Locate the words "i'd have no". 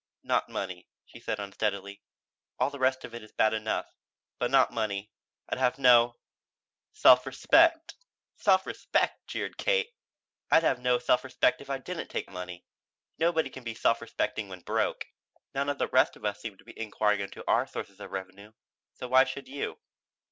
5.47-6.15, 10.49-10.97